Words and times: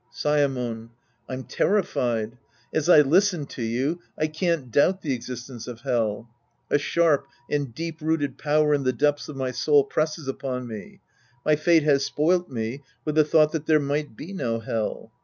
Saemon. 0.11 0.89
I'm 1.29 1.43
terrified. 1.43 2.39
As 2.73 2.89
I 2.89 3.01
listen 3.01 3.45
to 3.45 3.61
you, 3.61 3.99
I 4.17 4.25
can't 4.25 4.71
doubt 4.71 5.03
the 5.03 5.13
existence 5.13 5.67
of 5.67 5.81
Hell. 5.81 6.27
A 6.71 6.79
sharp 6.79 7.27
and 7.51 7.67
deej> 7.67 8.01
root 8.01 8.23
ed 8.23 8.39
power 8.39 8.73
in 8.73 8.81
the 8.81 8.93
depths 8.93 9.29
of 9.29 9.35
my 9.35 9.51
soul 9.51 9.83
presses 9.83 10.27
upon 10.27 10.65
me. 10.67 11.01
My 11.45 11.55
fate 11.55 11.83
has 11.83 12.03
spoilt 12.03 12.49
me 12.49 12.81
with 13.05 13.13
the 13.13 13.23
thought 13.23 13.51
that 13.51 13.67
there 13.67 13.79
might 13.79 14.17
be 14.17 14.33
no 14.33 14.59
Hell. 14.59 15.11